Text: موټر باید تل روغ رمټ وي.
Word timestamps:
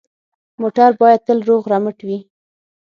موټر 0.61 0.89
باید 1.01 1.19
تل 1.27 1.39
روغ 1.49 1.63
رمټ 1.71 1.97
وي. 2.07 2.19